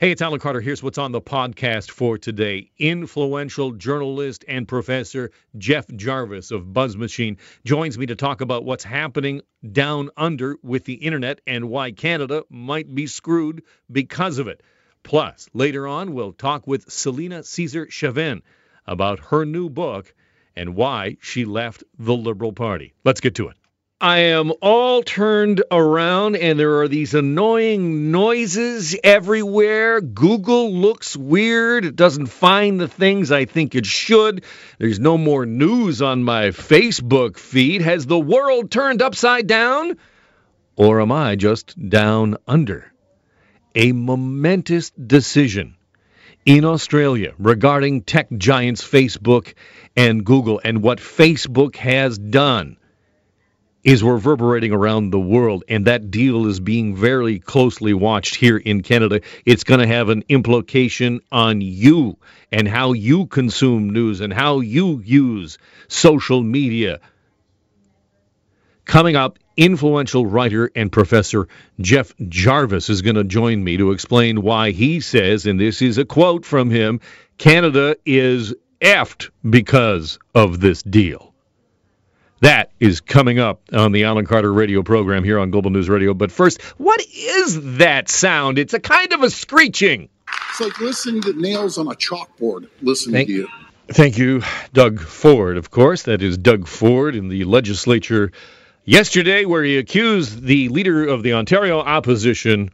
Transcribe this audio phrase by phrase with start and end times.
[0.00, 0.62] Hey, it's Alan Carter.
[0.62, 2.70] Here's what's on the podcast for today.
[2.78, 8.82] Influential journalist and professor Jeff Jarvis of Buzz Machine joins me to talk about what's
[8.82, 9.42] happening
[9.72, 14.62] down under with the internet and why Canada might be screwed because of it.
[15.02, 18.40] Plus, later on, we'll talk with Celina Caesar Chavannes
[18.86, 20.14] about her new book
[20.56, 22.94] and why she left the Liberal Party.
[23.04, 23.59] Let's get to it.
[24.02, 30.00] I am all turned around and there are these annoying noises everywhere.
[30.00, 31.84] Google looks weird.
[31.84, 34.44] It doesn't find the things I think it should.
[34.78, 37.82] There's no more news on my Facebook feed.
[37.82, 39.98] Has the world turned upside down?
[40.76, 42.90] Or am I just down under?
[43.74, 45.76] A momentous decision
[46.46, 49.52] in Australia regarding tech giants Facebook
[49.94, 52.78] and Google and what Facebook has done
[53.82, 58.82] is reverberating around the world, and that deal is being very closely watched here in
[58.82, 59.20] Canada.
[59.46, 62.18] It's going to have an implication on you
[62.52, 67.00] and how you consume news and how you use social media.
[68.84, 71.48] Coming up, influential writer and professor
[71.80, 75.98] Jeff Jarvis is going to join me to explain why he says, and this is
[75.98, 77.00] a quote from him
[77.38, 81.29] Canada is effed because of this deal.
[82.40, 86.14] That is coming up on the Alan Carter radio program here on Global News Radio.
[86.14, 88.58] But first, what is that sound?
[88.58, 90.08] It's a kind of a screeching.
[90.50, 93.48] It's like listening to nails on a chalkboard, listening Thank, to you.
[93.88, 96.04] Thank you, Doug Ford, of course.
[96.04, 98.32] That is Doug Ford in the legislature
[98.84, 102.70] yesterday, where he accused the leader of the Ontario opposition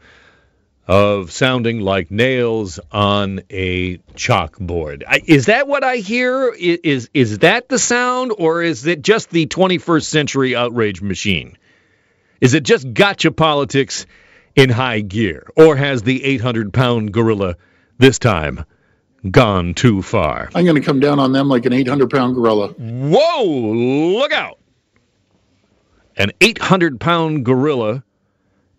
[0.86, 5.02] of sounding like nails on a chalkboard.
[5.26, 6.52] Is that what I hear?
[6.52, 11.58] Is is that the sound, or is it just the 21st century outrage machine?
[12.40, 14.06] Is it just gotcha politics
[14.54, 17.56] in high gear, or has the 800 pound gorilla
[17.98, 18.64] this time
[19.28, 20.50] gone too far?
[20.54, 22.68] I'm going to come down on them like an 800 pound gorilla.
[22.68, 23.44] Whoa!
[23.44, 24.58] Look out!
[26.16, 28.04] An 800 pound gorilla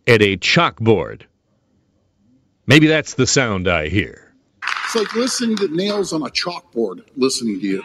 [0.07, 1.23] at a chalkboard.
[2.67, 4.33] Maybe that's the sound I hear.
[4.83, 7.83] It's like listening to nails on a chalkboard, listening to you.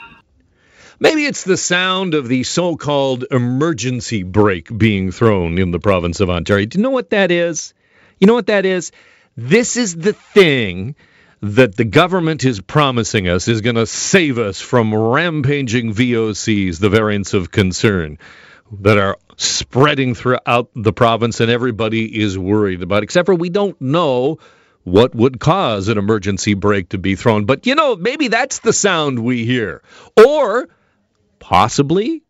[0.99, 6.19] Maybe it's the sound of the so called emergency brake being thrown in the province
[6.21, 6.67] of Ontario.
[6.67, 7.75] Do you know what that is?
[8.19, 8.91] You know what that is?
[9.37, 10.97] This is the thing
[11.41, 16.91] that the government is promising us is going to save us from rampaging VOCs, the
[16.91, 18.19] variants of concern
[18.81, 23.81] that are spreading throughout the province and everybody is worried about, except for we don't
[23.81, 24.39] know
[24.85, 27.45] what would cause an emergency brake to be thrown.
[27.45, 29.83] But you know, maybe that's the sound we hear.
[30.17, 30.69] Or
[31.39, 32.23] possibly,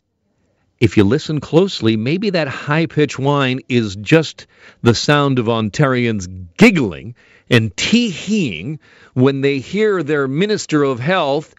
[0.81, 4.47] if you listen closely, maybe that high pitched whine is just
[4.83, 7.15] the sound of Ontarians giggling
[7.49, 8.81] and tee heeing
[9.15, 11.55] when they hear their Minister of Health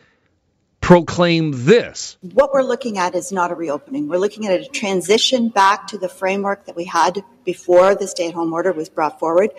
[0.81, 2.17] proclaim this.
[2.33, 4.09] What we're looking at is not a reopening.
[4.09, 8.27] We're looking at a transition back to the framework that we had before the stay
[8.27, 9.51] at home order was brought forward.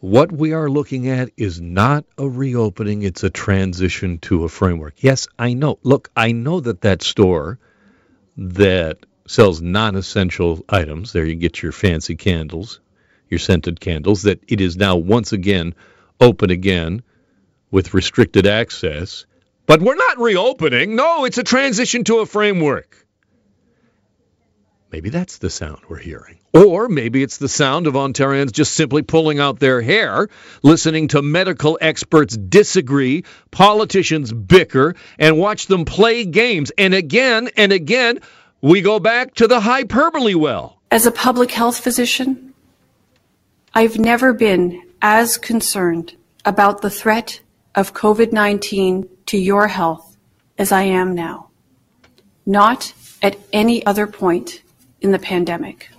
[0.00, 4.94] What we are looking at is not a reopening, it's a transition to a framework.
[5.02, 5.78] Yes, I know.
[5.82, 7.58] Look, I know that that store
[8.38, 12.80] that sells non essential items, there you get your fancy candles,
[13.28, 15.74] your scented candles, that it is now once again
[16.18, 17.02] open again
[17.70, 19.26] with restricted access.
[19.66, 20.96] But we're not reopening.
[20.96, 23.06] No, it's a transition to a framework.
[24.92, 26.38] Maybe that's the sound we're hearing.
[26.52, 30.28] Or maybe it's the sound of Ontarians just simply pulling out their hair,
[30.64, 36.72] listening to medical experts disagree, politicians bicker, and watch them play games.
[36.76, 38.18] And again and again,
[38.60, 40.80] we go back to the hyperbole well.
[40.90, 42.52] As a public health physician,
[43.72, 47.40] I've never been as concerned about the threat
[47.76, 50.16] of COVID 19 to your health
[50.58, 51.50] as I am now.
[52.44, 54.62] Not at any other point
[55.00, 55.90] in the pandemic.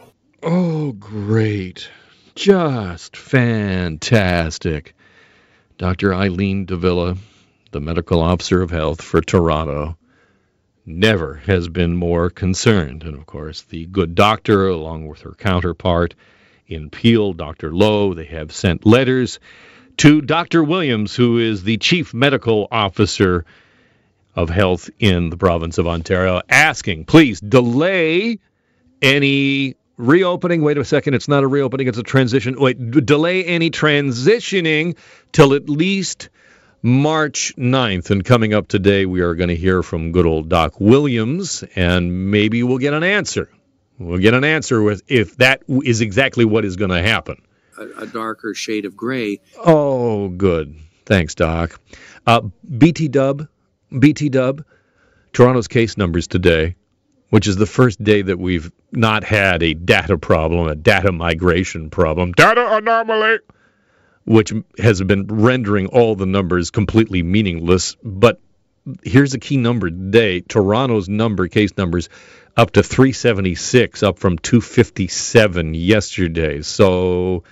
[0.44, 1.90] Oh, great.
[2.36, 4.94] Just fantastic.
[5.78, 6.14] Dr.
[6.14, 7.18] Eileen de Villa,
[7.72, 9.98] the medical officer of health for Toronto,
[10.86, 13.04] never has been more concerned.
[13.04, 16.16] And of course, the good doctor, along with her counterpart
[16.68, 17.74] in Peel, Dr.
[17.74, 19.40] Loh, they have sent letters
[19.98, 20.64] to Dr.
[20.64, 23.46] Williams, who is the chief medical officer
[24.36, 28.40] of health in the province of Ontario, asking, please delay
[29.02, 30.62] any reopening.
[30.62, 32.60] Wait a second, it's not a reopening, it's a transition.
[32.60, 34.98] Wait, delay any transitioning
[35.32, 36.30] till at least
[36.82, 38.10] March 9th.
[38.10, 42.32] And coming up today, we are going to hear from good old Doc Williams, and
[42.32, 43.50] maybe we'll get an answer.
[44.00, 47.42] We'll get an answer with if that is exactly what is going to happen.
[47.78, 49.40] a, a darker shade of gray.
[49.64, 50.76] Oh, good.
[51.06, 51.80] Thanks, Doc.
[52.26, 52.42] Uh,
[52.78, 53.48] BT Dub,
[53.98, 54.64] BT Dub,
[55.34, 56.76] Toronto's case numbers today,
[57.32, 61.90] which is the first day that we've not had a data problem, a data migration
[61.90, 63.40] problem, data anomaly,
[64.26, 67.96] which has been rendering all the numbers completely meaningless.
[68.04, 68.42] But
[69.02, 72.10] here's a key number today Toronto's number, case numbers,
[72.58, 76.62] up to 376, up from 257 yesterday.
[76.62, 77.46] So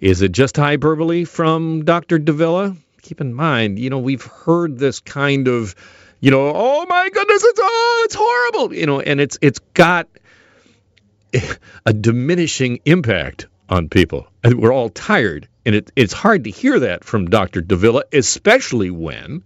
[0.00, 2.18] is it just hyperbole from Dr.
[2.18, 2.76] de Villa?
[3.02, 5.76] Keep in mind, you know, we've heard this kind of,
[6.22, 10.08] you know, oh my goodness, it's oh, it's horrible, you know, and it's it's got
[11.84, 14.28] a diminishing impact on people.
[14.44, 17.60] We're all tired, and it, it's hard to hear that from Dr.
[17.60, 19.42] de Villa, especially when,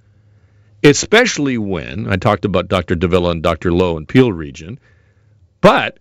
[0.84, 2.94] especially when I talked about Dr.
[2.94, 3.72] de Villa and Dr.
[3.72, 4.78] Loh in Peel region,
[5.62, 5.98] but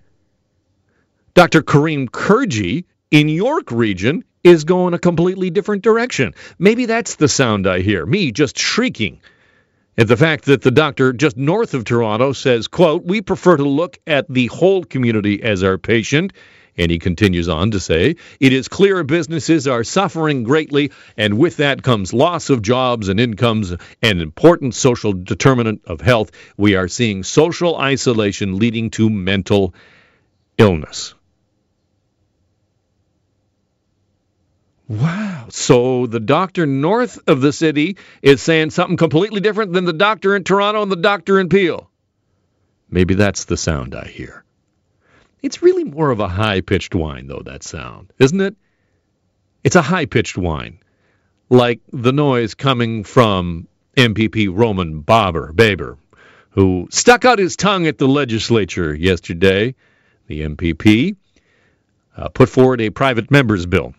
[1.36, 1.62] Dr.
[1.62, 6.34] Karim Kurji in York region is going a completely different direction.
[6.60, 9.22] Maybe that's the sound I hear, me just shrieking
[9.98, 13.64] at the fact that the doctor just north of Toronto says, quote, we prefer to
[13.64, 16.34] look at the whole community as our patient.
[16.78, 21.58] And he continues on to say, it is clear businesses are suffering greatly, and with
[21.58, 26.32] that comes loss of jobs and incomes, an important social determinant of health.
[26.58, 29.74] We are seeing social isolation leading to mental
[30.58, 31.14] illness.
[34.88, 35.48] Wow.
[35.50, 40.36] So the doctor north of the city is saying something completely different than the doctor
[40.36, 41.90] in Toronto and the doctor in Peel.
[42.90, 44.44] Maybe that's the sound I hear.
[45.42, 48.56] It's really more of a high pitched whine, though, that sound, isn't it?
[49.64, 50.80] It's a high pitched whine,
[51.50, 53.68] like the noise coming from
[53.98, 55.98] MPP Roman Bobber, Baber,
[56.52, 59.76] who stuck out his tongue at the legislature yesterday.
[60.28, 61.16] The MPP
[62.16, 63.94] uh, put forward a private member's bill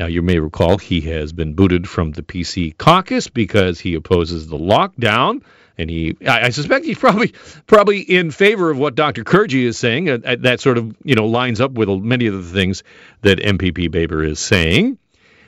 [0.00, 4.46] now, you may recall he has been booted from the PC caucus because he opposes
[4.46, 5.42] the lockdown.
[5.76, 7.34] And he, I, I suspect he's probably
[7.66, 9.24] probably in favor of what Dr.
[9.24, 10.08] Kurji is saying.
[10.08, 12.82] Uh, uh, that sort of you know lines up with many of the things
[13.20, 14.96] that MPP Baber is saying.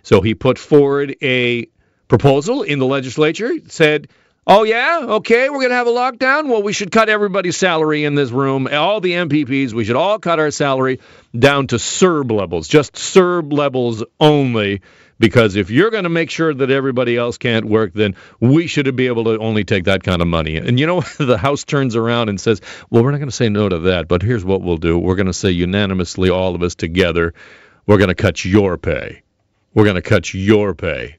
[0.02, 1.66] So he put forward a
[2.08, 3.54] proposal in the legislature.
[3.69, 4.08] Said
[4.44, 4.99] Oh, yeah?
[5.03, 6.49] Okay, we're going to have a lockdown?
[6.49, 8.67] Well, we should cut everybody's salary in this room.
[8.67, 10.99] All the MPPs, we should all cut our salary
[11.39, 14.81] down to CERB levels, just CERB levels only.
[15.21, 18.97] Because if you're going to make sure that everybody else can't work, then we should
[18.97, 20.56] be able to only take that kind of money.
[20.56, 22.61] And you know, the House turns around and says,
[22.91, 24.99] well, we're not going to say no to that, but here's what we'll do.
[24.99, 27.35] We're going to say unanimously, all of us together,
[27.87, 29.23] we're going to cut your pay.
[29.73, 31.19] We're going to cut your pay.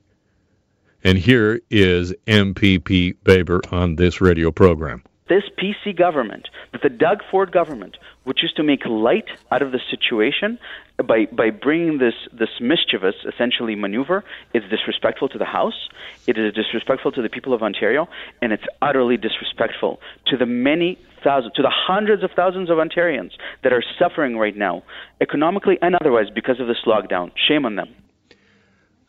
[1.03, 5.03] And here is MPP Baber on this radio program.
[5.27, 6.49] This PC government,
[6.81, 10.59] the Doug Ford government, which is to make light out of the situation
[11.05, 14.23] by, by bringing this, this mischievous, essentially, maneuver,
[14.53, 15.89] is disrespectful to the House.
[16.27, 18.07] It is disrespectful to the people of Ontario,
[18.41, 23.31] and it's utterly disrespectful to the many thousands, to the hundreds of thousands of Ontarians
[23.63, 24.83] that are suffering right now,
[25.21, 27.31] economically and otherwise, because of this lockdown.
[27.47, 27.89] Shame on them.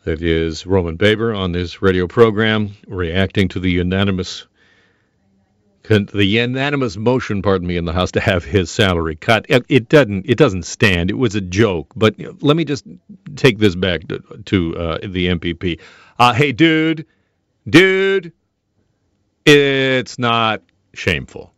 [0.05, 4.47] That is Roman Baber on this radio program reacting to the unanimous
[5.89, 9.47] the unanimous motion, pardon me, in the House to have his salary cut.
[9.49, 11.11] It, doesn't it doesn't stand.
[11.11, 11.93] It was a joke.
[11.97, 12.85] But let me just
[13.37, 15.81] take this back to, to uh, the MPP.
[16.19, 17.07] Uh, hey, dude,
[17.69, 18.33] dude,
[19.47, 20.63] it's not
[20.93, 21.53] shameful.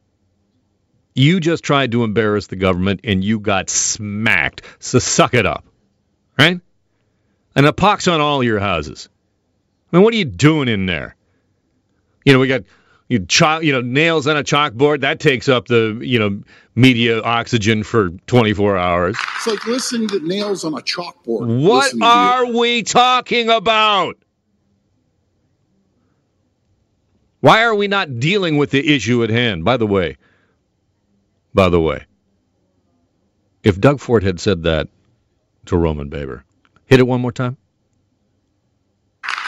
[1.15, 4.63] You just tried to embarrass the government and you got smacked.
[4.79, 5.65] So suck it up,
[6.39, 6.61] right?
[7.57, 9.09] And a pox on all your houses.
[9.93, 11.17] I mean, what are you doing in there?
[12.25, 12.63] You know, we got
[13.09, 16.43] you, chalk, you know nails on a chalkboard that takes up the you know
[16.75, 19.17] media oxygen for 24 hours.
[19.37, 21.65] It's like listening to nails on a chalkboard.
[21.65, 24.17] What are we talking about?
[27.41, 29.65] Why are we not dealing with the issue at hand?
[29.65, 30.17] By the way,
[31.55, 32.05] by the way,
[33.63, 34.89] if Doug Ford had said that
[35.67, 36.45] to Roman Baber,
[36.87, 37.57] Hit it one more time.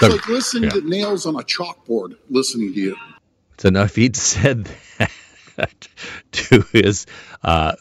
[0.00, 0.80] It's like listening yeah.
[0.80, 2.96] to nails on a chalkboard, listening to you.
[3.64, 4.68] Now if he'd said
[5.56, 5.88] that
[6.32, 7.06] to his
[7.42, 7.74] uh,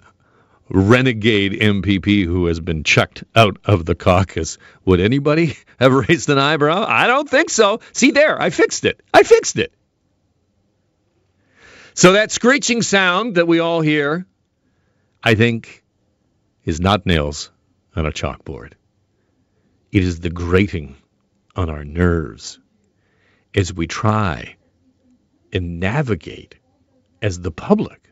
[0.69, 6.39] renegade MPP who has been chucked out of the caucus, would anybody have raised an
[6.39, 6.85] eyebrow?
[6.87, 7.81] I don't think so.
[7.93, 9.01] See there, I fixed it.
[9.13, 9.73] I fixed it.
[11.93, 14.27] So that screeching sound that we all hear,
[15.23, 15.83] I think,
[16.63, 17.51] is not nails
[17.95, 18.73] on a chalkboard.
[19.91, 20.97] It is the grating
[21.55, 22.59] on our nerves
[23.55, 24.57] as we try
[25.53, 26.55] and navigate
[27.21, 28.06] as the public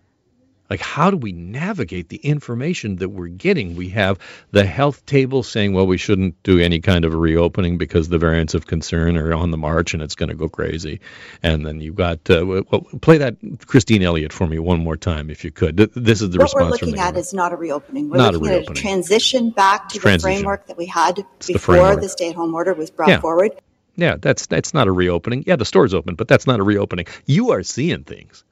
[0.70, 3.76] Like, how do we navigate the information that we're getting?
[3.76, 4.20] We have
[4.52, 8.18] the health table saying, well, we shouldn't do any kind of a reopening because the
[8.18, 11.00] variants of concern are on the march and it's going to go crazy.
[11.44, 13.36] And then you've got, uh, well, play that
[13.68, 15.78] Christine Elliott for me one more time, if you could.
[15.78, 18.10] This is the what response we're looking at is not a reopening.
[18.10, 20.18] We're not looking a at a transition back to transition.
[20.18, 23.20] the framework that we had it's before the, the stay-at-home order was brought yeah.
[23.20, 23.52] forward.
[23.98, 25.44] Yeah, that's that's not a reopening.
[25.48, 27.06] Yeah, the store's open, but that's not a reopening.
[27.26, 28.44] You are seeing things.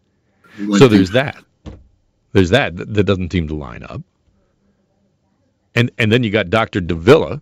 [0.77, 1.43] So there's that.
[2.34, 4.02] There's that that doesn't seem to line up.
[5.74, 6.82] And and then you got Dr.
[6.82, 7.42] de Villa.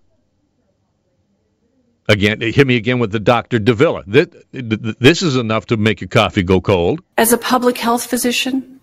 [2.07, 3.57] Again, hit me again with the Dr.
[3.59, 4.03] de Villa.
[4.05, 6.99] This, this is enough to make your coffee go cold.
[7.17, 8.81] As a public health physician,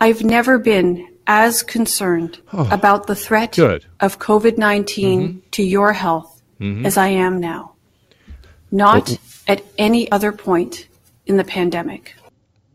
[0.00, 3.84] I've never been as concerned oh, about the threat good.
[4.00, 5.38] of COVID 19 mm-hmm.
[5.52, 6.84] to your health mm-hmm.
[6.84, 7.74] as I am now.
[8.72, 10.88] Not well, at any other point
[11.26, 12.16] in the pandemic.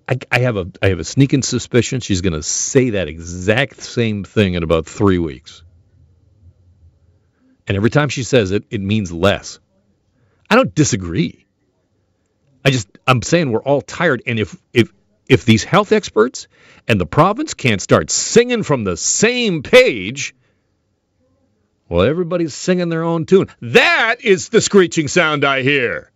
[0.07, 3.81] I, I, have a I have a sneaking suspicion she's going to say that exact
[3.81, 5.63] same thing in about three weeks.
[7.67, 9.59] And every time she says it, it means less.
[10.49, 11.45] I don't disagree.
[12.63, 14.91] I just I'm saying we're all tired, and if if
[15.27, 16.47] if these health experts
[16.87, 20.35] and the province can't start singing from the same page,
[21.89, 23.47] well, everybody's singing their own tune.
[23.61, 26.11] That is the screeching sound I hear.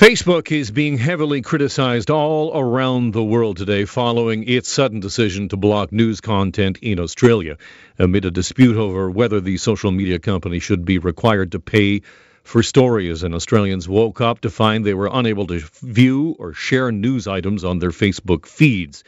[0.00, 5.58] Facebook is being heavily criticized all around the world today following its sudden decision to
[5.58, 7.58] block news content in Australia
[7.98, 12.00] amid a dispute over whether the social media company should be required to pay
[12.44, 13.24] for stories.
[13.24, 17.62] And Australians woke up to find they were unable to view or share news items
[17.62, 19.04] on their Facebook feeds.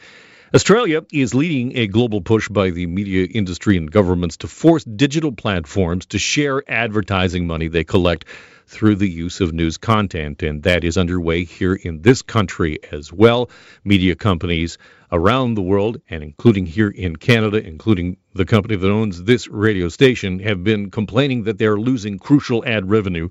[0.55, 5.31] Australia is leading a global push by the media industry and governments to force digital
[5.31, 8.25] platforms to share advertising money they collect
[8.67, 10.43] through the use of news content.
[10.43, 13.49] And that is underway here in this country as well.
[13.83, 14.77] Media companies
[15.11, 19.89] around the world, and including here in Canada, including the company that owns this radio
[19.89, 23.29] station, have been complaining that they're losing crucial ad revenue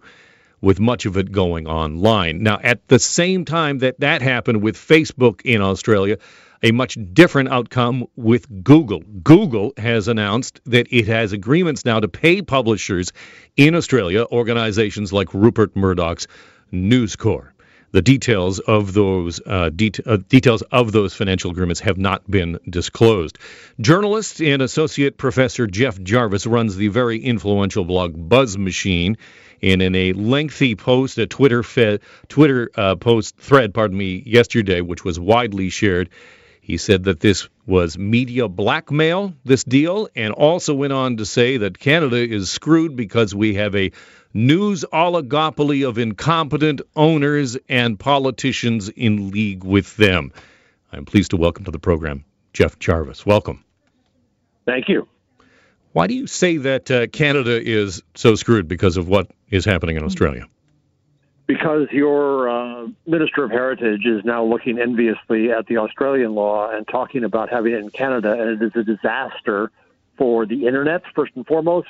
[0.60, 2.42] with much of it going online.
[2.42, 6.18] Now, at the same time that that happened with Facebook in Australia,
[6.62, 9.00] a much different outcome with Google.
[9.22, 13.12] Google has announced that it has agreements now to pay publishers
[13.56, 16.28] in Australia, organizations like Rupert Murdoch's
[16.70, 17.48] News Corp.
[17.90, 19.70] The details of those uh,
[20.06, 23.38] uh, details of those financial agreements have not been disclosed.
[23.80, 29.18] Journalist and associate professor Jeff Jarvis runs the very influential blog Buzz Machine.
[29.62, 34.80] And in a lengthy post, a Twitter fed, Twitter uh, post thread, pardon me, yesterday,
[34.80, 36.08] which was widely shared,
[36.62, 41.56] he said that this was media blackmail, this deal, and also went on to say
[41.56, 43.90] that Canada is screwed because we have a
[44.32, 50.32] news oligopoly of incompetent owners and politicians in league with them.
[50.92, 53.26] I'm pleased to welcome to the program Jeff Jarvis.
[53.26, 53.64] Welcome.
[54.64, 55.08] Thank you.
[55.92, 59.96] Why do you say that uh, Canada is so screwed because of what is happening
[59.96, 60.46] in Australia?
[61.46, 66.86] Because your uh, Minister of Heritage is now looking enviously at the Australian law and
[66.86, 69.70] talking about having it in Canada, and it is a disaster
[70.16, 71.88] for the internet, first and foremost,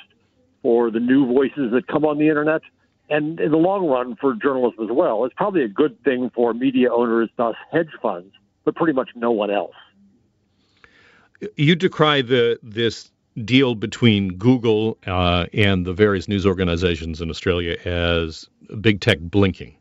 [0.61, 2.61] for the new voices that come on the internet,
[3.09, 5.25] and in the long run for journalism as well.
[5.25, 8.33] It's probably a good thing for media owners, thus hedge funds,
[8.63, 9.75] but pretty much no one else.
[11.57, 13.11] You decry the this
[13.45, 18.47] deal between Google uh, and the various news organizations in Australia as
[18.81, 19.75] big tech blinking.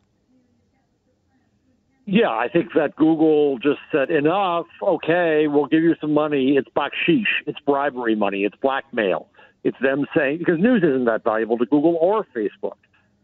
[2.04, 4.66] Yeah, I think that Google just said enough.
[4.82, 6.56] Okay, we'll give you some money.
[6.56, 7.26] It's baksheesh.
[7.46, 8.44] It's bribery money.
[8.44, 9.28] It's blackmail.
[9.62, 12.76] It's them saying because news isn't that valuable to Google or Facebook.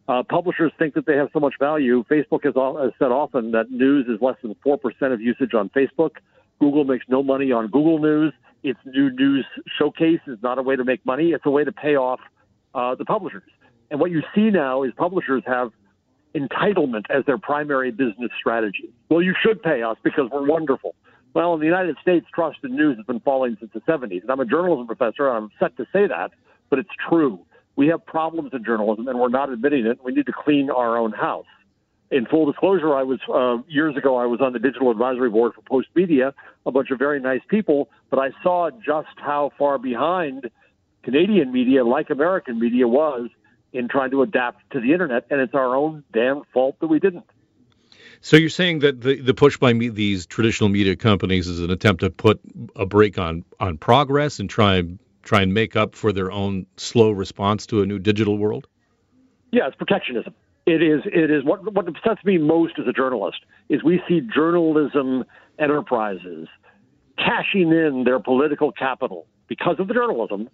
[0.09, 2.05] Uh, publishers think that they have so much value.
[2.11, 5.69] Facebook has, has said often that news is less than four percent of usage on
[5.71, 6.13] Facebook.
[6.61, 8.33] Google makes no money on Google News.
[8.63, 9.47] Its new news
[9.79, 11.31] showcase is not a way to make money.
[11.31, 12.21] It's a way to pay off
[12.75, 13.51] uh, the publishers.
[13.91, 15.71] And what you see now is publishers have
[16.35, 18.91] entitlement as their primary business strategy.
[19.09, 20.95] Well, you should pay us because we're wonderful.
[21.35, 24.23] Well, in the United States, trust in news has been falling since the 70s.
[24.23, 26.33] And I'm a journalism professor, and I'm set to say that,
[26.71, 27.41] but it's true.
[27.77, 30.03] We have problems in journalism, and we're not admitting it.
[30.03, 31.47] We need to clean our own house.
[32.11, 34.17] In full disclosure, I was uh, years ago.
[34.17, 36.33] I was on the digital advisory board for Postmedia,
[36.65, 40.51] a bunch of very nice people, but I saw just how far behind
[41.03, 43.29] Canadian media, like American media, was
[43.75, 46.99] in trying to adapt to the internet, and it's our own damn fault that we
[46.99, 47.27] didn't.
[48.21, 51.71] So you're saying that the, the push by me, these traditional media companies is an
[51.71, 52.41] attempt to put
[52.75, 56.67] a brake on on progress and try and try and make up for their own
[56.79, 58.67] slow response to a new digital world?
[59.53, 60.35] Yeah, it's protectionism.
[60.69, 61.01] It is.
[61.07, 61.45] It is.
[61.45, 63.39] What what upsets me most as a journalist
[63.71, 65.25] is we see journalism
[65.59, 66.47] enterprises
[67.17, 70.51] cashing in their political capital because of the journalism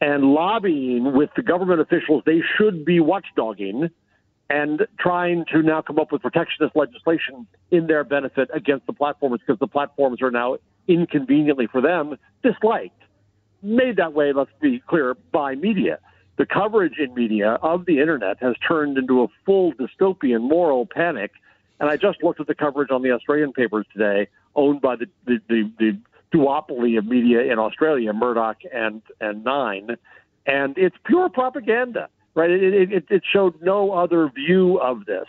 [0.00, 3.90] and lobbying with the government officials they should be watchdogging
[4.48, 9.40] and trying to now come up with protectionist legislation in their benefit against the platforms
[9.46, 10.56] because the platforms are now
[10.88, 13.02] inconveniently for them disliked.
[13.62, 15.98] Made that way, let's be clear, by media.
[16.38, 21.32] The coverage in media of the internet has turned into a full dystopian moral panic.
[21.80, 25.06] And I just looked at the coverage on the Australian papers today, owned by the,
[25.26, 25.98] the, the, the
[26.32, 29.96] duopoly of media in Australia, Murdoch and, and Nine,
[30.46, 32.50] and it's pure propaganda, right?
[32.50, 35.26] It, it, it showed no other view of this.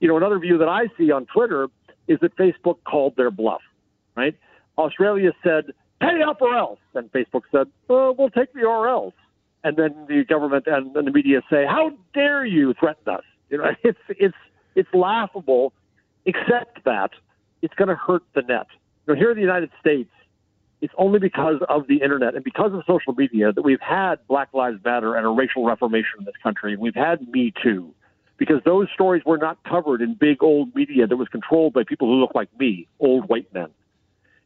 [0.00, 1.68] You know, another view that I see on Twitter
[2.08, 3.62] is that Facebook called their bluff,
[4.16, 4.36] right?
[4.78, 6.78] Australia said, pay up or else.
[6.94, 9.14] And Facebook said, oh, we'll take the or else.
[9.64, 13.24] And then the government and, the media say, how dare you threaten us?
[13.50, 14.36] You know, it's, it's,
[14.76, 15.72] it's laughable,
[16.26, 17.10] except that
[17.62, 18.66] it's going to hurt the net.
[19.06, 20.10] You know, here in the United States,
[20.80, 24.52] it's only because of the internet and because of social media that we've had Black
[24.52, 26.76] Lives Matter and a racial reformation in this country.
[26.76, 27.94] We've had Me Too
[28.36, 32.08] because those stories were not covered in big old media that was controlled by people
[32.08, 33.68] who look like me, old white men.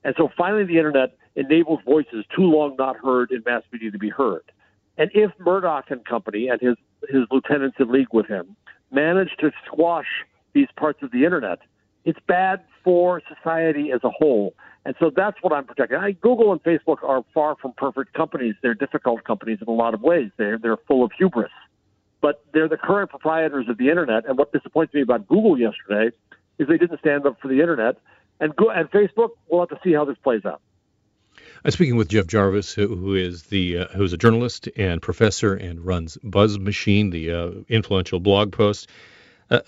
[0.04, 3.98] And so finally, the internet enables voices too long not heard in mass media to
[3.98, 4.42] be heard.
[4.98, 6.74] And if Murdoch and company and his,
[7.08, 8.56] his lieutenants in league with him
[8.90, 10.08] manage to squash
[10.52, 11.60] these parts of the internet,
[12.04, 14.54] it's bad for society as a whole.
[14.84, 15.98] And so that's what I'm protecting.
[15.98, 18.54] I, Google and Facebook are far from perfect companies.
[18.62, 20.30] They're difficult companies in a lot of ways.
[20.36, 21.52] They're, they're full of hubris.
[22.20, 24.26] But they're the current proprietors of the internet.
[24.26, 26.16] And what disappoints me about Google yesterday
[26.58, 27.98] is they didn't stand up for the internet.
[28.40, 30.60] And, Go- and Facebook, we'll have to see how this plays out.
[31.64, 35.84] I'm speaking with Jeff Jarvis, who is the uh, who's a journalist and professor and
[35.84, 38.88] runs Buzz Machine, the uh, influential blog post.
[39.50, 39.60] Uh,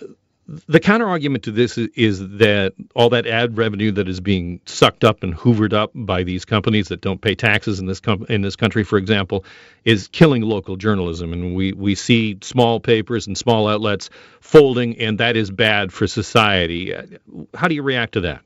[0.69, 4.61] the counter argument to this is, is, that all that ad revenue that is being
[4.67, 8.27] sucked up and hoovered up by these companies that don't pay taxes in this com-
[8.29, 9.45] in this country, for example,
[9.85, 14.11] is killing local journalism, and we we see small papers and small outlets
[14.41, 16.95] folding, and that is bad for society.
[17.55, 18.43] How do you react to that?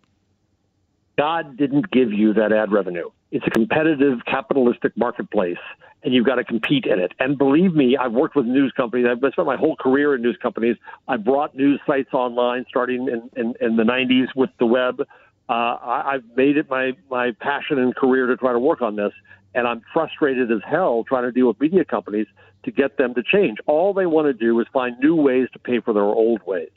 [1.16, 3.11] God didn't give you that ad revenue.
[3.31, 5.59] It's a competitive capitalistic marketplace
[6.05, 7.12] and you've got to compete in it.
[7.18, 9.07] And believe me, I've worked with news companies.
[9.11, 10.77] I've spent my whole career in news companies.
[11.09, 15.00] I brought news sites online starting in, in, in the 90s with the web.
[15.48, 18.96] Uh, I, I've made it my, my passion and career to try to work on
[18.96, 19.12] this.
[19.55, 22.27] And I'm frustrated as hell trying to deal with media companies
[22.64, 23.59] to get them to change.
[23.66, 26.70] All they want to do is find new ways to pay for their old ways.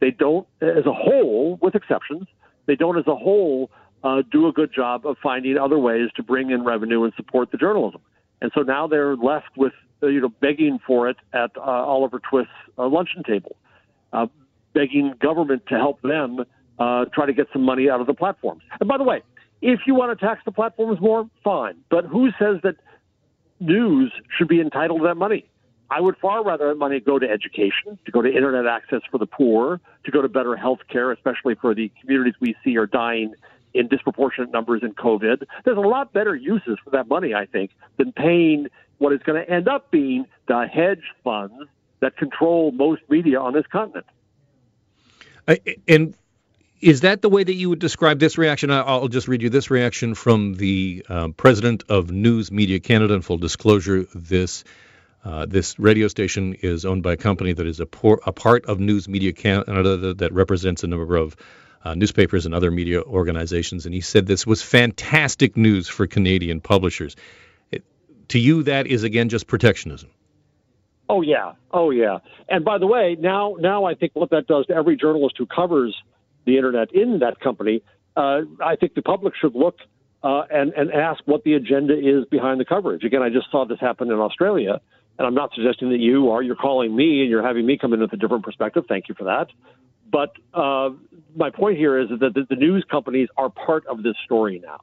[0.00, 2.28] They don't, as a whole, with exceptions,
[2.68, 3.70] they don't as a whole
[4.04, 7.50] uh, do a good job of finding other ways to bring in revenue and support
[7.50, 8.00] the journalism
[8.40, 12.20] and so now they're left with uh, you know begging for it at uh, Oliver
[12.30, 13.56] Twist's uh, luncheon table,
[14.12, 14.26] uh,
[14.74, 16.44] begging government to help them
[16.78, 18.62] uh, try to get some money out of the platforms.
[18.80, 19.22] And by the way,
[19.60, 21.76] if you want to tax the platforms more, fine.
[21.90, 22.76] But who says that
[23.60, 25.48] news should be entitled to that money?
[25.90, 29.18] I would far rather that money go to education, to go to internet access for
[29.18, 32.86] the poor, to go to better health care, especially for the communities we see are
[32.86, 33.34] dying
[33.74, 35.44] in disproportionate numbers in COVID.
[35.64, 39.42] There's a lot better uses for that money, I think, than paying what is going
[39.42, 41.54] to end up being the hedge funds
[42.00, 44.06] that control most media on this continent.
[45.86, 46.14] and
[46.80, 48.70] is that the way that you would describe this reaction?
[48.70, 53.14] I'll just read you this reaction from the um, president of News Media Canada.
[53.14, 54.64] In full disclosure, this
[55.24, 58.64] uh, this radio station is owned by a company that is a, por- a part
[58.66, 61.36] of News Media Canada that, that represents a number of
[61.84, 66.60] uh, newspapers and other media organizations, and he said this was fantastic news for Canadian
[66.60, 67.16] publishers.
[67.70, 67.84] It,
[68.28, 70.10] to you, that is again just protectionism.
[71.08, 72.18] Oh yeah, oh yeah.
[72.48, 75.46] And by the way, now now I think what that does to every journalist who
[75.46, 75.96] covers
[76.44, 77.82] the internet in that company,
[78.16, 79.78] uh, I think the public should look
[80.22, 83.04] uh, and and ask what the agenda is behind the coverage.
[83.04, 84.80] Again, I just saw this happen in Australia,
[85.18, 86.42] and I'm not suggesting that you are.
[86.42, 88.84] You're calling me and you're having me come in with a different perspective.
[88.88, 89.48] Thank you for that.
[90.10, 90.90] But uh,
[91.36, 94.80] my point here is that the, the news companies are part of this story now.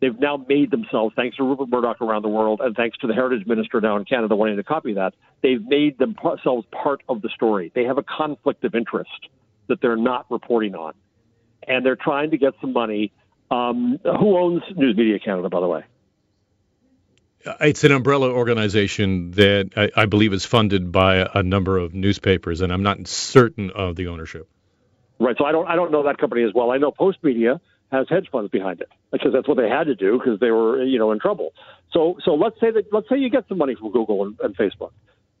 [0.00, 3.14] They've now made themselves, thanks to Rupert Murdoch around the world, and thanks to the
[3.14, 7.28] Heritage Minister now in Canada wanting to copy that, they've made themselves part of the
[7.34, 7.72] story.
[7.74, 9.10] They have a conflict of interest
[9.66, 10.94] that they're not reporting on.
[11.66, 13.12] And they're trying to get some money.
[13.50, 15.84] Um, who owns News Media Canada, by the way?
[17.60, 22.60] It's an umbrella organization that I, I, believe is funded by a number of newspapers,
[22.60, 24.48] and I'm not certain of the ownership.
[25.20, 25.36] Right.
[25.38, 26.70] So I don't I don't know that company as well.
[26.70, 30.18] I know Postmedia has hedge funds behind it because that's what they had to do
[30.18, 31.52] because they were you know in trouble.
[31.92, 34.56] So so let's say that let's say you get some money from Google and, and
[34.56, 34.92] Facebook.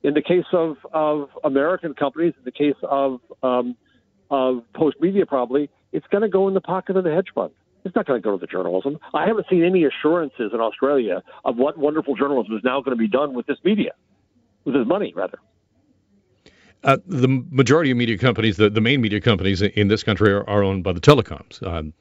[0.02, 3.76] In the case of, of American companies, in the case of um,
[4.30, 7.52] of Postmedia, probably it's going to go in the pocket of the hedge fund.
[7.88, 8.98] It's not going to go to the journalism.
[9.14, 13.00] I haven't seen any assurances in Australia of what wonderful journalism is now going to
[13.00, 13.92] be done with this media,
[14.66, 15.38] with this money, rather.
[16.84, 20.48] Uh, the majority of media companies, the, the main media companies in this country, are,
[20.48, 21.66] are owned by the telecoms.
[21.66, 21.94] Um,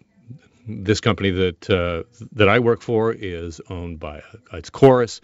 [0.68, 5.22] this company that uh, that I work for is owned by uh, it's Corus.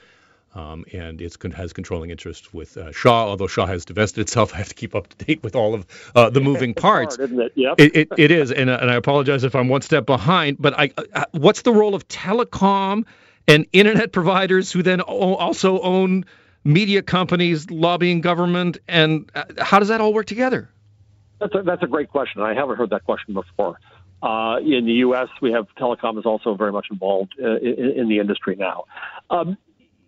[0.55, 3.27] Um, and it has controlling interest with uh, Shaw.
[3.27, 5.85] Although Shaw has divested itself, I have to keep up to date with all of
[6.15, 7.17] uh, the moving parts.
[7.17, 7.53] Hard, it?
[7.55, 7.75] Yep.
[7.79, 10.57] It, it, it is, and, uh, and I apologize if I'm one step behind.
[10.59, 13.05] But I, uh, what's the role of telecom
[13.47, 16.25] and internet providers who then also own
[16.63, 20.69] media companies, lobbying government, and uh, how does that all work together?
[21.39, 22.41] That's a, that's a great question.
[22.41, 23.79] I haven't heard that question before.
[24.21, 28.07] Uh, in the U.S., we have telecom is also very much involved uh, in, in,
[28.07, 28.85] the industry now.
[29.29, 29.57] Um,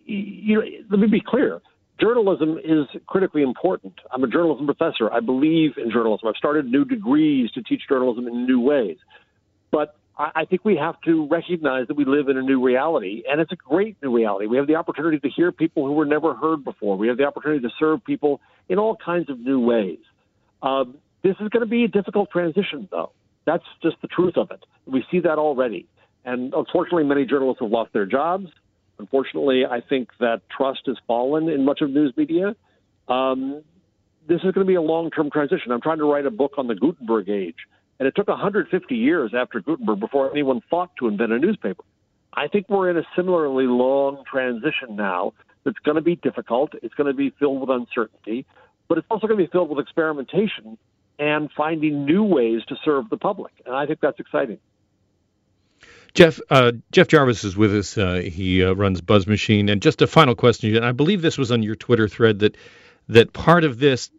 [0.06, 1.60] you know, let me be clear.
[2.00, 3.94] Journalism is critically important.
[4.12, 5.10] I'm a journalism professor.
[5.12, 6.28] I believe in journalism.
[6.28, 8.98] I've started new degrees to teach journalism in new ways.
[9.70, 13.38] But I think we have to recognize that we live in a new reality, and
[13.38, 14.46] it's a great new reality.
[14.46, 16.96] We have the opportunity to hear people who were never heard before.
[16.96, 18.40] We have the opportunity to serve people
[18.70, 19.98] in all kinds of new ways.
[20.62, 23.12] Um, this is going to be a difficult transition, though.
[23.44, 24.64] That's just the truth of it.
[24.86, 25.86] We see that already.
[26.24, 28.46] And unfortunately, many journalists have lost their jobs.
[28.98, 32.56] Unfortunately, I think that trust has fallen in much of news media.
[33.08, 33.62] Um,
[34.28, 35.70] this is going to be a long term transition.
[35.70, 37.56] I'm trying to write a book on the Gutenberg age,
[37.98, 41.84] and it took 150 years after Gutenberg before anyone thought to invent a newspaper.
[42.32, 45.32] I think we're in a similarly long transition now
[45.64, 46.72] that's going to be difficult.
[46.82, 48.46] It's going to be filled with uncertainty,
[48.88, 50.76] but it's also going to be filled with experimentation
[51.18, 53.52] and finding new ways to serve the public.
[53.64, 54.58] And I think that's exciting.
[56.16, 57.96] Jeff uh, Jeff Jarvis is with us.
[57.96, 59.68] Uh, he uh, runs Buzz Machine.
[59.68, 62.56] And just a final question, and I believe this was on your Twitter thread that
[63.08, 64.10] that part of this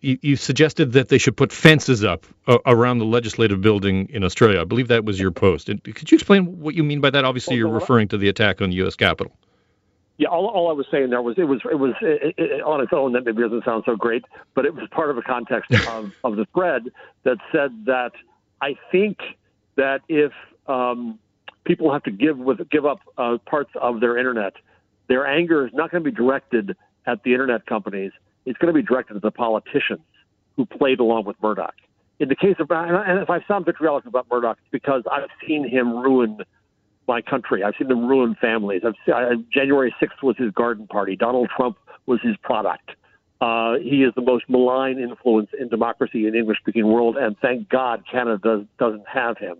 [0.00, 4.24] you, you suggested that they should put fences up uh, around the legislative building in
[4.24, 4.60] Australia.
[4.60, 5.68] I believe that was your post.
[5.68, 7.24] And could you explain what you mean by that?
[7.24, 8.96] Obviously, you're referring to the attack on the U.S.
[8.96, 9.36] Capitol.
[10.16, 12.80] Yeah, all, all I was saying there was it was it was it, it, on
[12.80, 15.72] its own that maybe doesn't sound so great, but it was part of a context
[15.88, 16.84] of, of the thread
[17.24, 18.12] that said that
[18.62, 19.18] I think
[19.76, 20.32] that if
[20.68, 21.18] um,
[21.64, 24.54] people have to give with give up uh, parts of their internet,
[25.08, 28.12] their anger is not going to be directed at the internet companies.
[28.46, 30.02] It's going to be directed at the politicians
[30.56, 31.74] who played along with Murdoch.
[32.20, 35.68] In the case of, and if I sound vitriolic about Murdoch, it's because I've seen
[35.68, 36.38] him ruin
[37.08, 37.62] my country.
[37.62, 38.82] I've seen them ruin families.
[38.86, 41.16] I've seen, January 6th was his garden party.
[41.16, 42.90] Donald Trump was his product.
[43.40, 47.68] Uh, he is the most malign influence in democracy in the English-speaking world, and thank
[47.68, 49.56] God Canada does, doesn't have him.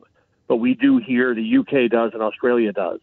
[0.46, 1.34] But we do here.
[1.34, 3.00] The UK does, and Australia does.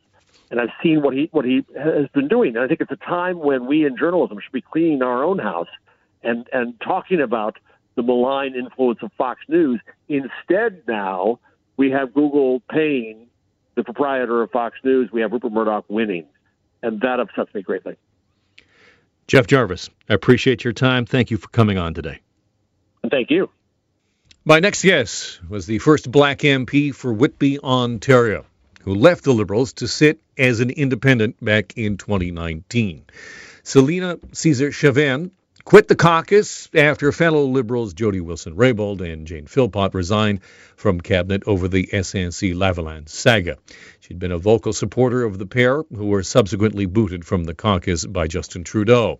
[0.50, 2.56] And I've seen what he what he has been doing.
[2.56, 5.40] And I think it's a time when we in journalism should be cleaning our own
[5.40, 5.70] house
[6.24, 7.58] and and talking about
[7.96, 9.80] the malign influence of Fox News.
[10.08, 11.40] Instead, now
[11.78, 13.28] we have Google paying
[13.76, 16.26] the proprietor of Fox News, we have Rupert Murdoch winning.
[16.84, 17.96] And that upsets me greatly.
[19.28, 21.06] Jeff Jarvis, I appreciate your time.
[21.06, 22.20] Thank you for coming on today.
[23.10, 23.50] Thank you.
[24.44, 28.48] My next guest was the first black MP for Whitby, Ontario,
[28.82, 33.04] who left the Liberals to sit as an independent back in 2019.
[33.62, 35.30] Celina Caesar Chavannes
[35.64, 40.40] quit the caucus after fellow Liberals Jody Wilson-Raybould and Jane Philpott resigned
[40.76, 43.60] from cabinet over the SNC Lavalin saga.
[44.00, 48.08] She'd been a vocal supporter of the pair, who were subsequently booted from the caucus
[48.08, 49.20] by Justin Trudeau.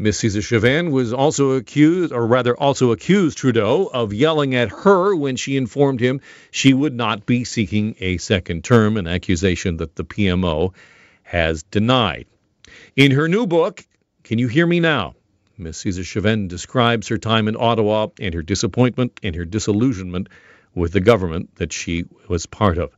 [0.00, 5.16] Miss Caesar Chavannes was also accused, or rather also accused Trudeau of yelling at her
[5.16, 6.20] when she informed him
[6.52, 10.72] she would not be seeking a second term, an accusation that the PMO
[11.24, 12.26] has denied.
[12.94, 13.84] In her new book,
[14.22, 15.16] Can You Hear Me Now?
[15.56, 20.28] Miss Caesar Chavannes describes her time in Ottawa and her disappointment and her disillusionment
[20.76, 22.96] with the government that she was part of.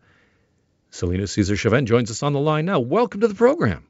[0.91, 2.79] Celina Caesar Chavannes joins us on the line now.
[2.79, 3.87] Welcome to the program.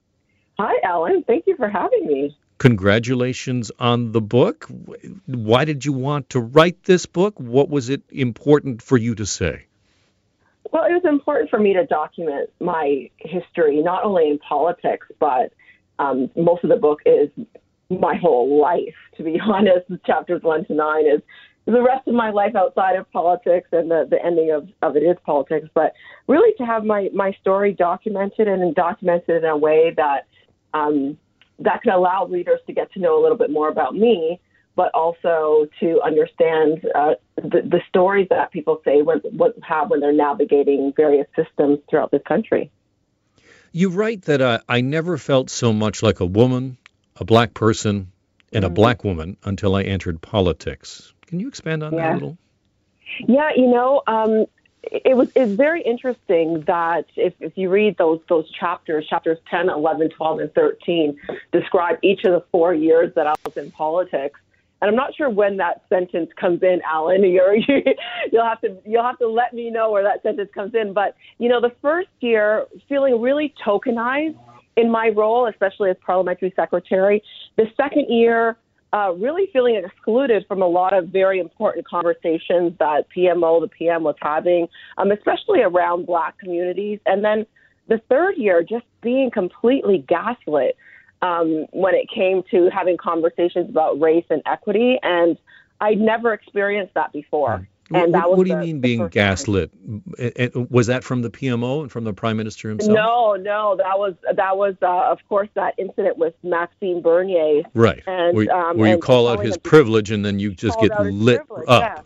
[0.60, 1.24] Hi, Alan.
[1.26, 2.36] Thank you for having me.
[2.60, 4.68] Congratulations on the book.
[5.24, 7.40] Why did you want to write this book?
[7.40, 9.64] What was it important for you to say?
[10.70, 15.54] Well, it was important for me to document my history, not only in politics, but
[15.98, 17.30] um, most of the book is
[17.88, 19.86] my whole life, to be honest.
[20.04, 21.22] Chapters one to nine is
[21.64, 25.00] the rest of my life outside of politics, and the, the ending of, of it
[25.02, 25.68] is politics.
[25.72, 25.94] But
[26.28, 30.26] really, to have my, my story documented and documented in a way that
[30.74, 31.16] um,
[31.60, 34.40] that can allow readers to get to know a little bit more about me,
[34.76, 40.00] but also to understand uh, the, the stories that people say when what have when
[40.00, 42.70] they're navigating various systems throughout this country.
[43.72, 46.76] You write that uh, I never felt so much like a woman,
[47.16, 48.10] a black person,
[48.52, 48.74] and a mm-hmm.
[48.74, 51.12] black woman until I entered politics.
[51.26, 52.00] Can you expand on yeah.
[52.00, 52.38] that a little?
[53.28, 54.46] Yeah, you know, um,
[54.82, 59.68] it was it's very interesting that if, if you read those those chapters, chapters 10,
[59.68, 61.18] 11, 12, and 13,
[61.52, 64.40] describe each of the four years that I was in politics.
[64.82, 67.22] And I'm not sure when that sentence comes in, Alan.
[67.30, 67.82] You're, you,
[68.32, 70.92] you'll have to you'll have to let me know where that sentence comes in.
[70.92, 74.38] But you know, the first year, feeling really tokenized
[74.76, 77.22] in my role, especially as parliamentary secretary.
[77.56, 78.56] The second year,
[78.92, 84.02] uh, really feeling excluded from a lot of very important conversations that PMO, the PM
[84.02, 86.98] was having, um, especially around black communities.
[87.06, 87.46] And then
[87.88, 90.76] the third year, just being completely gaslit
[91.22, 94.98] um, when it came to having conversations about race and equity.
[95.02, 95.36] And
[95.80, 97.66] I'd never experienced that before.
[97.92, 99.70] And what, what do you the, mean being gaslit?
[100.70, 102.94] Was that from the PMO and from the Prime Minister himself?
[102.94, 107.62] No, no, that was that was uh, of course that incident with Maxime Bernier.
[107.74, 108.02] Right.
[108.06, 111.40] And, where, um, where you call out his privilege and then you just get lit
[111.66, 111.82] up.
[111.82, 112.02] Yeah.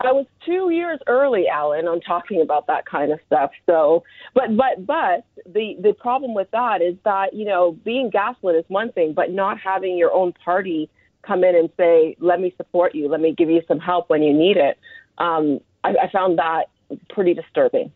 [0.00, 3.50] I was two years early, Alan, on talking about that kind of stuff.
[3.66, 8.54] So, but but but the the problem with that is that you know being gaslit
[8.54, 10.88] is one thing, but not having your own party
[11.22, 13.08] come in and say, "Let me support you.
[13.08, 14.78] Let me give you some help when you need it."
[15.18, 16.66] Um, I, I found that
[17.10, 17.92] pretty disturbing.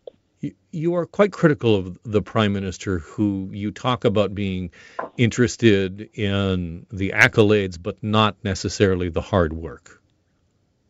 [0.71, 4.71] You are quite critical of the prime minister, who you talk about being
[5.17, 10.01] interested in the accolades, but not necessarily the hard work.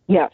[0.08, 0.32] Yes,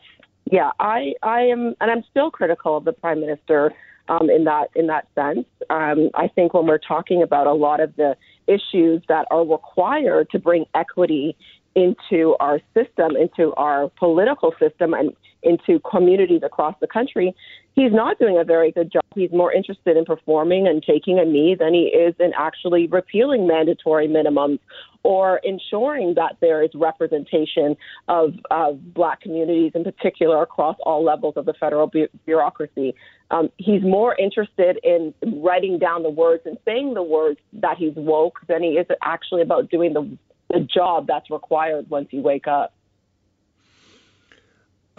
[0.50, 3.74] yeah, I, I am, and I'm still critical of the prime minister
[4.08, 5.46] um, in that in that sense.
[5.70, 8.16] Um, I think when we're talking about a lot of the
[8.48, 11.38] issues that are required to bring equity
[11.76, 17.34] into our system, into our political system, and into communities across the country,
[17.76, 19.04] he's not doing a very good job.
[19.16, 23.48] He's more interested in performing and taking a knee than he is in actually repealing
[23.48, 24.60] mandatory minimums
[25.04, 31.36] or ensuring that there is representation of, of black communities in particular across all levels
[31.38, 32.94] of the federal bu- bureaucracy.
[33.32, 37.94] Um, he's more interested in writing down the words and saying the words that he's
[37.96, 40.18] woke than he is actually about doing the,
[40.50, 42.74] the job that's required once you wake up.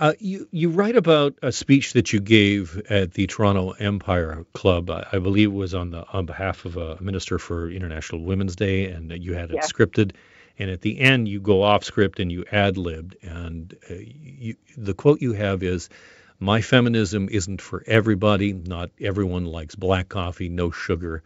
[0.01, 4.89] Uh, you you write about a speech that you gave at the Toronto Empire Club.
[4.89, 8.57] I, I believe it was on the on behalf of a minister for International Women's
[8.57, 9.61] Day, and you had it yeah.
[9.61, 10.13] scripted.
[10.59, 13.17] And at the end, you go off script and you ad libbed.
[13.23, 15.91] And uh, you, the quote you have is,
[16.39, 18.55] "My feminism isn't for everybody.
[18.55, 20.49] Not everyone likes black coffee.
[20.49, 21.23] No sugar,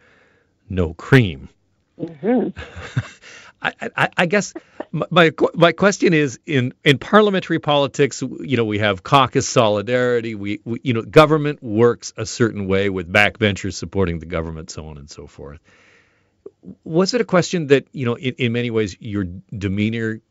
[0.69, 1.47] no cream."
[1.97, 2.49] Mm-hmm.
[3.65, 4.53] I, I, I, guess
[4.91, 10.35] my my question is in in parliamentary politics, you know, we have caucus solidarity.
[10.35, 14.87] We, we you know, government works a certain way with backbenchers supporting the government, so
[14.87, 15.59] on and so forth.
[16.83, 19.25] Was it a question that you know, in, in many ways, your
[19.57, 20.21] demeanor,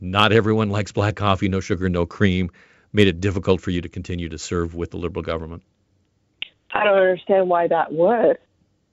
[0.00, 2.50] not everyone likes black coffee, no sugar, no cream,
[2.92, 5.62] made it difficult for you to continue to serve with the liberal government?
[6.70, 8.36] I don't understand why that would.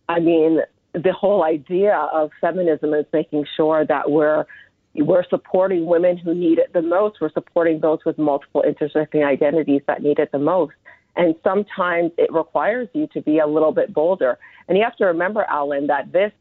[0.08, 0.62] I mean,
[0.94, 4.46] the whole idea of feminism is making sure that we're
[4.94, 7.22] we're supporting women who need it the most.
[7.22, 10.74] We're supporting those with multiple intersecting identities that need it the most.
[11.16, 14.38] And sometimes it requires you to be a little bit bolder.
[14.68, 16.32] And you have to remember, Alan, that this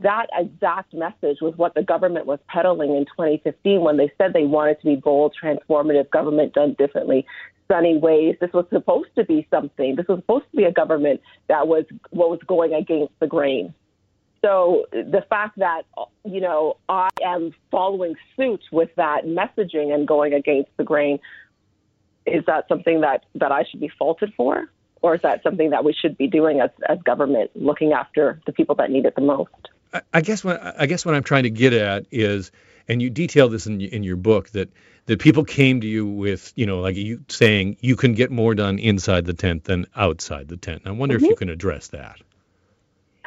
[0.00, 4.44] that exact message was what the government was peddling in 2015 when they said they
[4.44, 7.24] wanted to be bold, transformative government done differently,
[7.70, 8.34] sunny ways.
[8.40, 9.94] This was supposed to be something.
[9.94, 13.72] This was supposed to be a government that was what was going against the grain.
[14.44, 15.84] So the fact that,
[16.22, 21.18] you know, I am following suit with that messaging and going against the grain,
[22.26, 24.68] is that something that, that I should be faulted for?
[25.00, 28.52] Or is that something that we should be doing as, as government, looking after the
[28.52, 29.50] people that need it the most?
[30.12, 32.50] I guess what I guess what I'm trying to get at is,
[32.88, 34.68] and you detail this in in your book that
[35.06, 38.54] that people came to you with, you know, like you saying you can get more
[38.54, 40.82] done inside the tent than outside the tent.
[40.84, 41.26] I wonder mm-hmm.
[41.26, 42.20] if you can address that.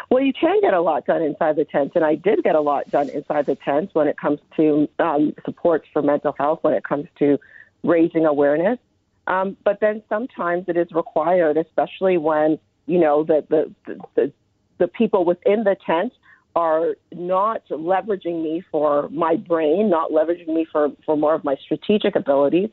[0.10, 2.62] Well, you can get a lot done inside the tent, and I did get a
[2.62, 6.74] lot done inside the tent when it comes to um, supports for mental health, when
[6.74, 7.38] it comes to
[7.84, 8.80] raising awareness.
[9.28, 14.32] Um, but then sometimes it is required, especially when you know the the, the
[14.78, 16.13] the people within the tent
[16.56, 21.56] are not leveraging me for my brain, not leveraging me for for more of my
[21.65, 22.70] strategic abilities,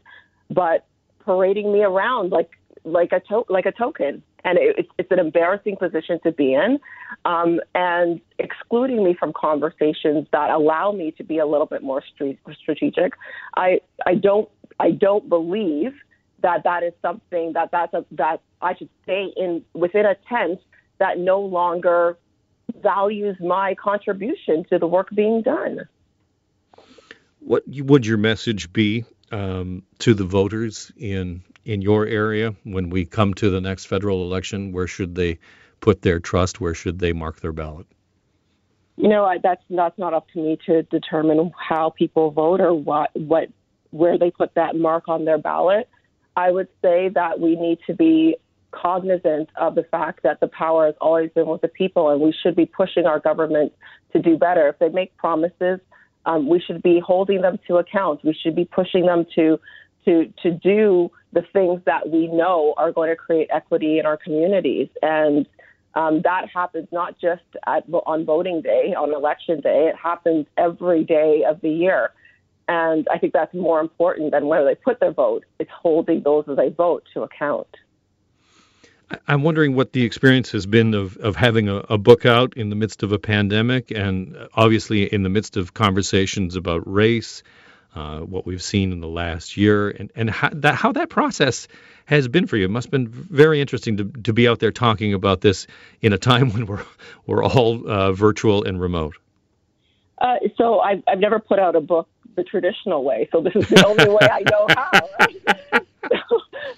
[0.51, 0.87] but
[1.25, 2.51] parading me around like
[2.85, 6.79] like a to- like a token and it, it's an embarrassing position to be in,
[7.25, 12.03] um, and excluding me from conversations that allow me to be a little bit more
[12.63, 13.15] strategic.
[13.57, 15.95] I I don't I don't believe
[16.43, 20.61] that that is something that that's a, that I should stay in within a tent
[20.99, 22.19] that no longer
[22.83, 25.89] values my contribution to the work being done.
[27.41, 33.05] What would your message be um, to the voters in in your area when we
[33.05, 34.73] come to the next federal election?
[34.73, 35.39] Where should they
[35.81, 36.61] put their trust?
[36.61, 37.87] Where should they mark their ballot?
[38.97, 43.11] You know, that's that's not up to me to determine how people vote or what
[43.15, 43.49] what
[43.91, 45.89] where they put that mark on their ballot.
[46.37, 48.37] I would say that we need to be
[48.71, 52.33] cognizant of the fact that the power has always been with the people, and we
[52.43, 53.73] should be pushing our government
[54.13, 54.69] to do better.
[54.69, 55.81] If they make promises,
[56.27, 58.25] um, we should be holding them to account.
[58.25, 59.61] We should be pushing them to
[60.05, 64.17] to to do the things that we know are going to create equity in our
[64.17, 64.89] communities.
[65.03, 65.47] And
[65.95, 69.89] um, that happens not just at, on voting day, on election day.
[69.89, 72.11] It happens every day of the year.
[72.67, 75.45] And I think that's more important than where they put their vote.
[75.59, 77.69] It's holding those as they vote to account.
[79.29, 82.71] I'm wondering what the experience has been of, of having a, a, book out in
[82.71, 87.43] the midst of a pandemic and obviously in the midst of conversations about race,
[87.95, 91.69] uh, what we've seen in the last year, and, and how, that, how that process
[92.07, 92.65] has been for you.
[92.65, 95.67] It must have been very interesting to, to be out there talking about this
[96.01, 96.85] in a time when we're,
[97.27, 99.17] we're all uh, virtual and remote.
[100.19, 103.69] Uh, so I've, I've never put out a book the traditional way, so this is
[103.69, 105.81] the only way I know how.
[106.11, 106.21] Right?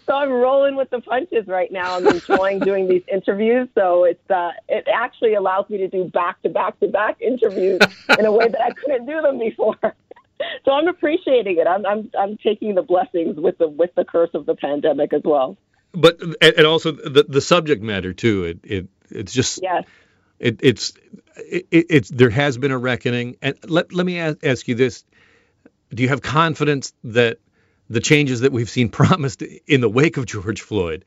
[0.06, 1.96] so I'm rolling with the punches right now.
[1.96, 3.68] I'm enjoying doing these interviews.
[3.74, 7.80] So it's uh, it actually allows me to do back to back to back interviews
[8.16, 9.76] in a way that I couldn't do them before.
[10.64, 11.66] So I'm appreciating it.
[11.66, 15.22] I'm I'm I'm taking the blessings with the with the curse of the pandemic as
[15.24, 15.56] well.
[15.92, 18.44] But and also the the subject matter too.
[18.44, 19.84] It it it's just yes.
[20.38, 20.92] It, it's
[21.36, 23.36] it, it's there has been a reckoning.
[23.40, 25.04] And let let me ask, ask you this:
[25.94, 27.38] Do you have confidence that
[27.88, 31.04] the changes that we've seen promised in the wake of George Floyd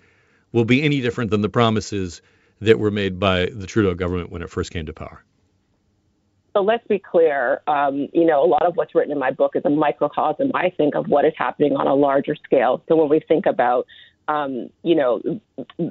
[0.51, 2.21] will be any different than the promises
[2.61, 5.23] that were made by the Trudeau government when it first came to power.
[6.53, 7.62] So let's be clear.
[7.67, 10.71] Um, you know, a lot of what's written in my book is a microcosm, I
[10.75, 12.83] think, of what is happening on a larger scale.
[12.88, 13.85] So when we think about,
[14.27, 15.21] um, you know,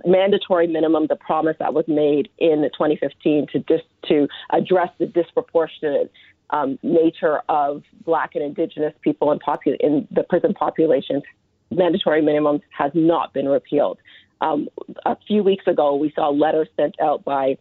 [0.05, 6.11] mandatory minimum, the promise that was made in 2015 to dis- to address the disproportionate
[6.51, 11.23] um, nature of Black and Indigenous people in, popu- in the prison populations,
[11.71, 13.99] mandatory minimums has not been repealed.
[14.41, 14.69] Um,
[15.05, 17.59] a few weeks ago, we saw letters sent out by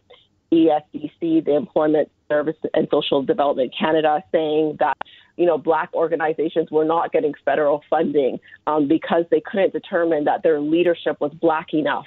[0.52, 4.96] ESDC, the Employment Service and Social Development Canada, saying that
[5.36, 10.42] you know black organizations were not getting federal funding um, because they couldn't determine that
[10.42, 12.06] their leadership was black enough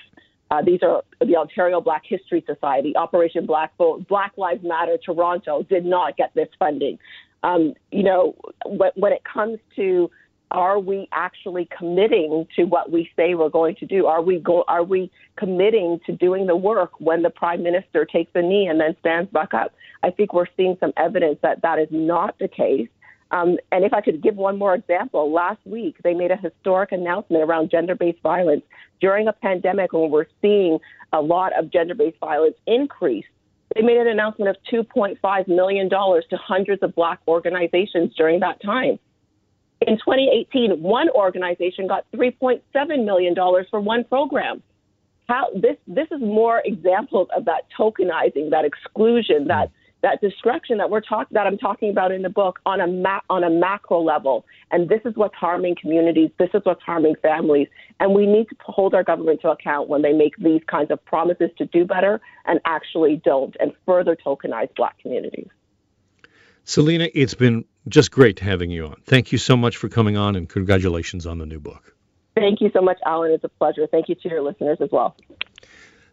[0.51, 5.63] uh, these are the Ontario Black History Society, Operation Black Vote, Black Lives Matter Toronto
[5.63, 6.99] did not get this funding.
[7.41, 10.11] Um, you know, when, when it comes to
[10.51, 14.05] are we actually committing to what we say we're going to do?
[14.05, 18.31] Are we go, are we committing to doing the work when the prime minister takes
[18.35, 19.73] a knee and then stands back up?
[20.03, 22.89] I think we're seeing some evidence that that is not the case.
[23.31, 26.91] Um, and if I could give one more example, last week they made a historic
[26.91, 28.63] announcement around gender based violence
[28.99, 30.79] during a pandemic when we're seeing
[31.13, 33.25] a lot of gender based violence increase.
[33.73, 38.99] They made an announcement of $2.5 million to hundreds of black organizations during that time.
[39.87, 43.35] In 2018, one organization got $3.7 million
[43.69, 44.61] for one program.
[45.27, 50.89] How, this, this is more examples of that tokenizing, that exclusion, that that destruction that
[50.89, 54.01] we're talking that I'm talking about in the book on a ma- on a macro
[54.01, 54.45] level.
[54.71, 56.31] And this is what's harming communities.
[56.39, 57.67] This is what's harming families.
[57.99, 61.03] And we need to hold our government to account when they make these kinds of
[61.05, 65.47] promises to do better and actually don't, and further tokenize Black communities.
[66.63, 69.01] Celina, it's been just great having you on.
[69.05, 71.95] Thank you so much for coming on, and congratulations on the new book.
[72.35, 73.31] Thank you so much, Alan.
[73.31, 73.87] It's a pleasure.
[73.87, 75.15] Thank you to your listeners as well.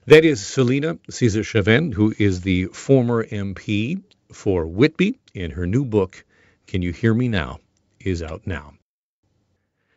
[0.06, 5.84] That is Celina Caesar Chavannes, who is the former MP for Whitby, and her new
[5.84, 6.24] book,
[6.66, 7.60] Can You Hear Me Now,
[8.00, 8.74] is out now.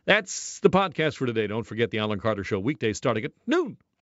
[0.05, 1.47] That's the podcast for today.
[1.47, 3.77] Don't forget the Alan Carter Show weekdays starting at noon